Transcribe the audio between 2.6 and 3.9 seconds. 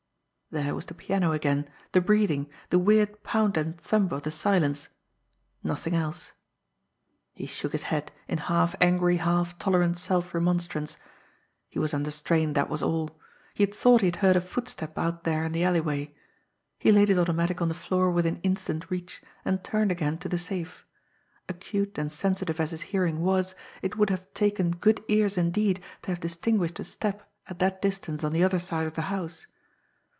the weird pound and